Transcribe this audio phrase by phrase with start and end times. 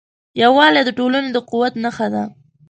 [0.41, 2.23] یووالی د ټولنې د قوت نښه ده.